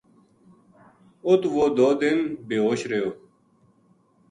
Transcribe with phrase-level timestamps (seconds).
[1.27, 2.17] اُت وہ دو دن
[2.47, 3.09] بے ہوش رہیو